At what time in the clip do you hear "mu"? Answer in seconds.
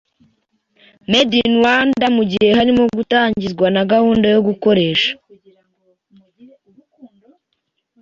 2.15-2.23